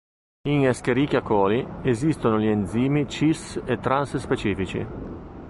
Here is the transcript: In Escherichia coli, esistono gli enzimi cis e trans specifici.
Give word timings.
In 0.49 0.65
Escherichia 0.65 1.21
coli, 1.21 1.63
esistono 1.83 2.39
gli 2.39 2.47
enzimi 2.47 3.07
cis 3.07 3.61
e 3.65 3.77
trans 3.77 4.17
specifici. 4.17 4.83